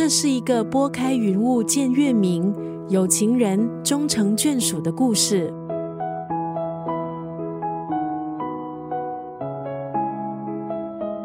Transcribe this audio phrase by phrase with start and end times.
[0.00, 2.54] 这是一个拨开云雾见月明，
[2.88, 5.52] 有情人终成眷属的故事。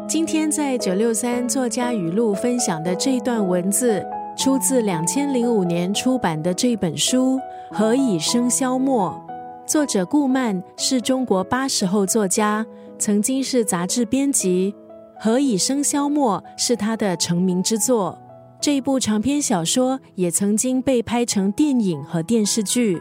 [0.06, 4.04] 今天在九六三作家语录分享的这段文字，
[4.36, 7.38] 出自两千零五年出版的这本书
[7.74, 9.18] 《何以笙箫默》，
[9.66, 12.66] 作者顾漫是中国八十后作家，
[12.98, 14.74] 曾经是杂志编辑。
[15.24, 18.18] 《何以笙箫默》是他的成名之作，
[18.66, 23.00] 这一部长篇小说也曾经被拍成电影和电视剧。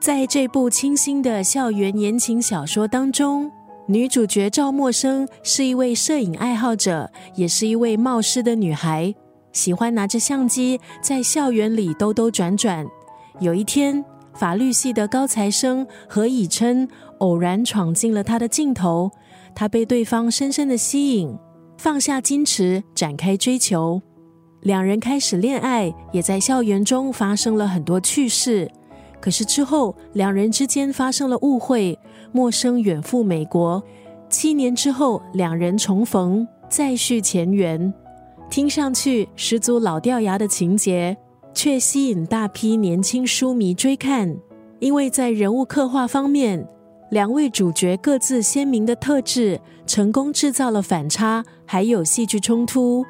[0.00, 3.50] 在这部清新的校园言情小说当中。
[3.88, 9.12] 女主角赵默笙是一位摄影爱好者，也是一位冒失的女孩，
[9.52, 12.86] 喜欢拿着相机在校园里兜兜转转。
[13.40, 16.88] 有一天，法律系的高材生何以琛
[17.18, 19.10] 偶然闯进了她的镜头，
[19.52, 21.36] 她被对方深深的吸引，
[21.76, 24.00] 放下矜持，展开追求。
[24.62, 28.70] 两人开始恋爱，也在校园中发生了很多趣事。
[29.20, 31.98] 可是之后，两人之间发生了误会。
[32.30, 33.82] 陌生远赴美国，
[34.28, 37.92] 七年之后，两人重逢，再续前缘。
[38.48, 41.16] 听上去十足老掉牙的情节，
[41.52, 44.36] 却吸引大批年轻书迷追看。
[44.78, 46.66] 因为在人物刻画方面，
[47.10, 53.04] 两位主角各自鲜明的特质，成功制造了反差，还有戏剧冲突。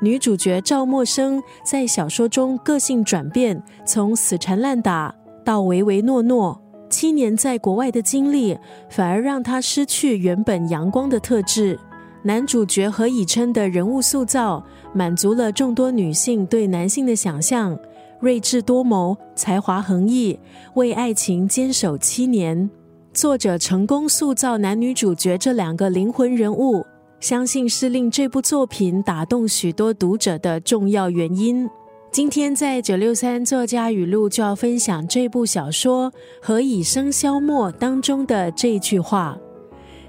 [0.00, 5.14] 女主角赵默笙在小说中个性转变，从死缠烂打
[5.44, 6.60] 到唯唯诺诺。
[6.90, 8.56] 七年在国外的经历，
[8.90, 11.78] 反而让她失去原本阳光的特质。
[12.22, 17.76] 男主角何以琛的人物塑造，满足了众多女性对男性的想象：
[18.20, 20.38] 睿智多谋、才华横溢，
[20.74, 22.70] 为爱情坚守七年。
[23.12, 26.84] 作者成功塑造男女主角这两个灵魂人物，
[27.24, 31.66] 相信是令这部作品打动许多读者的重要原因。
[32.12, 39.38] 今天在九六三作家语录就要分享这部小说《何以笙箫默》当中的这句话：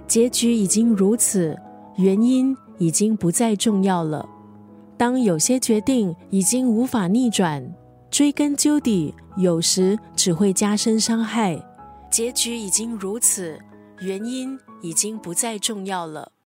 [0.06, 1.58] 结局已经如此，
[1.96, 4.28] 原因已经不再重要了。
[4.98, 7.66] 当有些决定已经无法逆转，
[8.12, 11.58] 追根究底，有时只会加深伤害。
[12.12, 13.58] 结局已经如此，
[14.02, 16.34] 原因已经不再重要了。